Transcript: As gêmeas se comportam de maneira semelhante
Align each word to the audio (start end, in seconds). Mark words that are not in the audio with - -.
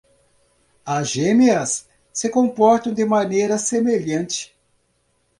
As 0.83 1.11
gêmeas 1.13 1.87
se 2.11 2.27
comportam 2.27 2.91
de 2.91 3.05
maneira 3.05 3.59
semelhante 3.59 4.51